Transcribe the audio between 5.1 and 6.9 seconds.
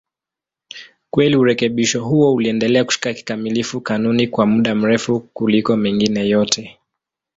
kuliko mengine yote.